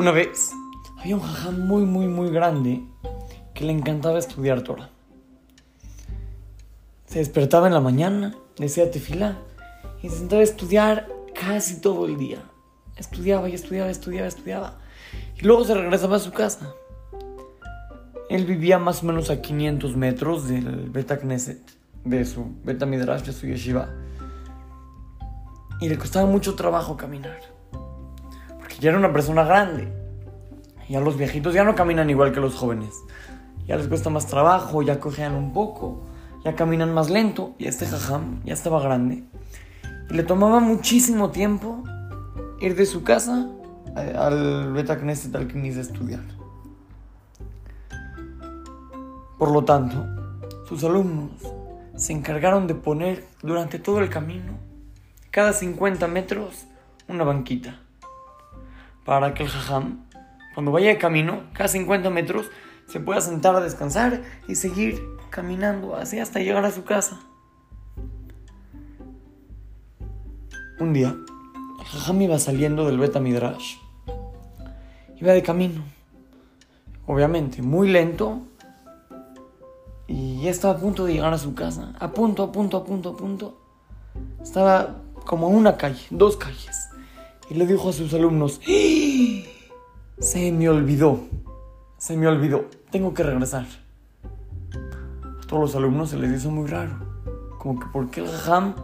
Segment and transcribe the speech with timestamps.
[0.00, 0.56] Una vez
[0.98, 2.82] había un jajam muy, muy, muy grande
[3.52, 4.88] que le encantaba estudiar Torah.
[7.04, 9.36] Se despertaba en la mañana, decía tefilá
[10.02, 11.06] y se sentaba a estudiar
[11.38, 12.38] casi todo el día.
[12.96, 14.78] Estudiaba y estudiaba, estudiaba, estudiaba.
[15.36, 16.72] Y luego se regresaba a su casa.
[18.30, 21.60] Él vivía más o menos a 500 metros del Beta Knesset,
[22.06, 23.90] de su Beta Midrash, de su yeshiva.
[25.78, 27.38] Y le costaba mucho trabajo caminar.
[28.70, 29.99] Porque ya era una persona grande.
[30.90, 32.90] Ya los viejitos ya no caminan igual que los jóvenes.
[33.64, 36.02] Ya les cuesta más trabajo, ya cojean un poco,
[36.44, 37.54] ya caminan más lento.
[37.58, 39.22] Y este jajam ya estaba grande.
[40.10, 41.84] Y le tomaba muchísimo tiempo
[42.60, 43.46] ir de su casa
[43.94, 46.24] al Beta Knesset al a estudiar.
[49.38, 50.04] Por lo tanto,
[50.68, 51.30] sus alumnos
[51.94, 54.54] se encargaron de poner durante todo el camino,
[55.30, 56.66] cada 50 metros,
[57.06, 57.78] una banquita.
[59.04, 60.09] Para que el jajam,
[60.54, 62.46] cuando vaya de camino, cada 50 metros,
[62.86, 67.20] se pueda sentar a descansar y seguir caminando así hasta llegar a su casa.
[70.80, 71.14] Un día,
[71.84, 73.76] jajam iba saliendo del Beta Midrash.
[75.20, 75.82] Iba de camino.
[77.06, 78.42] Obviamente, muy lento,
[80.10, 81.92] y ya estaba a punto de llegar a su casa.
[82.00, 83.60] A punto, a punto, a punto, a punto.
[84.42, 86.88] Estaba como en una calle, dos calles.
[87.48, 89.59] Y le dijo a sus alumnos, ¡Ah!
[90.20, 91.20] Se me olvidó,
[91.98, 93.66] se me olvidó, tengo que regresar.
[95.22, 96.92] A todos los alumnos se les hizo muy raro.
[97.58, 98.74] Como que, ¿por qué el jam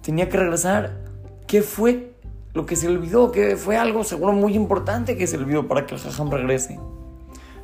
[0.00, 1.04] tenía que regresar?
[1.46, 2.14] ¿Qué fue
[2.54, 3.30] lo que se olvidó?
[3.30, 6.80] ¿Qué fue algo seguro muy importante que se olvidó para que el jajam regrese?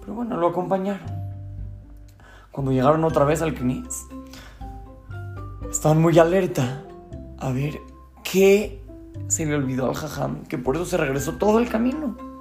[0.00, 1.22] Pero bueno, lo acompañaron
[2.52, 4.06] cuando llegaron otra vez al Knis,
[5.70, 6.84] estaban muy alerta
[7.38, 7.80] a ver
[8.22, 8.84] qué
[9.26, 12.31] se le olvidó al jajam, que por eso se regresó todo el camino.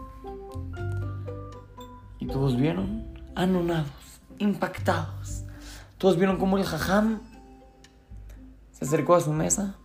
[2.31, 3.05] Todos vieron,
[3.35, 5.43] anonados, impactados.
[5.97, 7.19] Todos vieron cómo el jajam
[8.71, 9.75] se acercó a su mesa,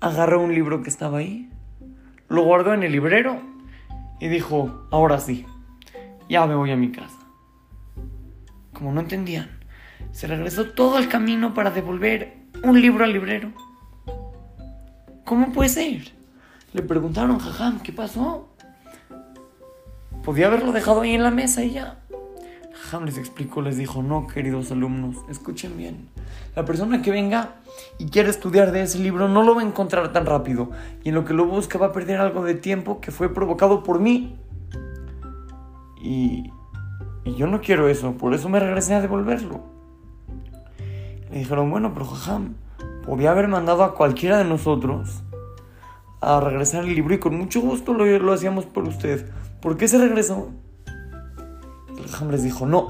[0.00, 1.50] agarró un libro que estaba ahí,
[2.28, 3.40] lo guardó en el librero
[4.20, 5.46] y dijo, ahora sí,
[6.28, 7.26] ya me voy a mi casa
[8.76, 9.48] como no entendían,
[10.12, 13.52] se regresó todo el camino para devolver un libro al librero.
[15.24, 16.12] ¿Cómo puede ser?
[16.74, 18.50] Le preguntaron, jajam, ¿qué pasó?
[20.26, 22.00] Podía haberlo dejado ahí en la mesa y ya.
[22.74, 26.10] Jajam les explicó, les dijo, no, queridos alumnos, escuchen bien.
[26.54, 27.54] La persona que venga
[27.98, 30.70] y quiera estudiar de ese libro no lo va a encontrar tan rápido.
[31.02, 33.82] Y en lo que lo busca va a perder algo de tiempo que fue provocado
[33.82, 34.36] por mí.
[36.02, 36.50] Y
[37.26, 39.60] y yo no quiero eso, por eso me regresé a devolverlo.
[41.28, 42.54] Le dijeron, bueno, pero jajam,
[43.04, 45.24] podía haber mandado a cualquiera de nosotros
[46.20, 49.28] a regresar el libro y con mucho gusto lo, lo hacíamos por usted.
[49.66, 50.52] ¿Por qué se regresó?
[51.88, 52.86] El les dijo, no,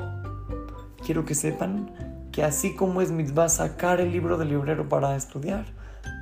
[1.07, 1.91] quiero que sepan
[2.33, 5.65] que así como es mitzvah sacar el libro del librero para estudiar,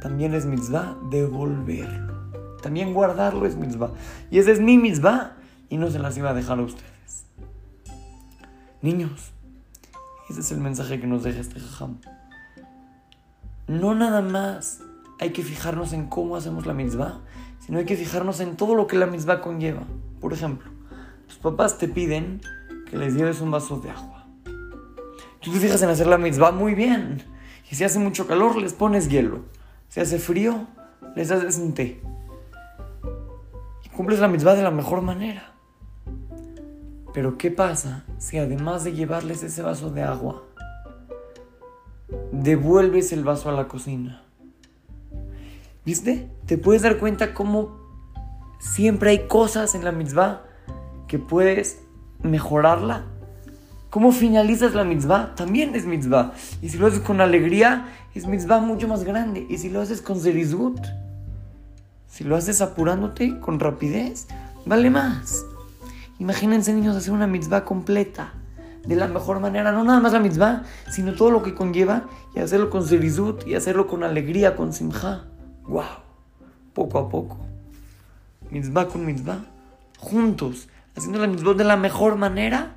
[0.00, 2.38] también es mitzvah devolverlo.
[2.62, 3.94] También guardarlo es mitzvah.
[4.30, 5.32] Y ese es mi mitzvah
[5.70, 6.84] y no se las iba a dejar a usted.
[8.80, 9.32] Niños,
[10.30, 11.98] ese es el mensaje que nos deja este jajam.
[13.66, 14.82] No nada más
[15.20, 17.20] hay que fijarnos en cómo hacemos la mitzvah,
[17.60, 19.84] sino hay que fijarnos en todo lo que la mitzvah conlleva.
[20.20, 20.70] Por ejemplo,
[21.26, 22.40] tus papás te piden
[22.90, 24.26] que les lleves un vaso de agua.
[25.40, 27.22] Tú te fijas en hacer la mitzvah muy bien.
[27.70, 29.40] Y si hace mucho calor, les pones hielo.
[29.88, 30.66] Si hace frío,
[31.14, 32.00] les haces un té.
[33.84, 35.52] Y cumples la mitzvah de la mejor manera.
[37.12, 40.42] Pero ¿qué pasa si además de llevarles ese vaso de agua,
[42.32, 44.24] devuelves el vaso a la cocina?
[45.84, 46.30] ¿Viste?
[46.46, 47.78] Te puedes dar cuenta cómo
[48.58, 50.42] siempre hay cosas en la mitzvah
[51.08, 51.80] que puedes
[52.22, 53.04] mejorarla.
[53.90, 55.34] ¿Cómo finalizas la mitzvah?
[55.36, 56.32] También es mitzvah.
[56.62, 59.46] Y si lo haces con alegría, es mitzvah mucho más grande.
[59.48, 60.80] Y si lo haces con zerizut,
[62.08, 64.26] si lo haces apurándote, con rapidez,
[64.66, 65.44] vale más.
[66.18, 68.34] Imagínense niños hacer una mitzvah completa,
[68.86, 72.04] de la mejor manera, no nada más la mitzvah, sino todo lo que conlleva
[72.34, 75.26] y hacerlo con serizut y hacerlo con alegría, con simja.
[75.66, 75.84] ¡Wow!
[76.72, 77.38] Poco a poco.
[78.50, 79.44] Mitzvah con mitzvah,
[79.98, 82.76] juntos, haciendo la mitzvah de la mejor manera,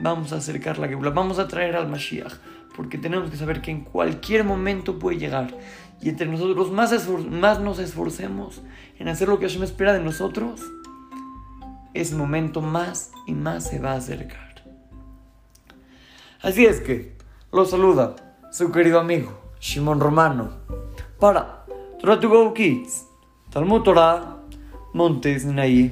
[0.00, 2.34] vamos a acercar la Gebula, vamos a traer al Mashiach,
[2.76, 5.56] porque tenemos que saber que en cualquier momento puede llegar.
[6.00, 6.92] Y entre nosotros más,
[7.30, 8.62] más nos esforcemos
[8.98, 10.60] en hacer lo que Hashem espera de nosotros,
[11.94, 14.46] ese momento más y más se va a acercar.
[16.42, 17.16] Así es que
[17.52, 18.16] lo saluda
[18.52, 20.50] su querido amigo Shimon Romano
[21.18, 21.65] para
[21.98, 23.06] Torah to Go Kids,
[23.50, 24.36] Talmud Torah,
[24.92, 25.90] Montes Naí.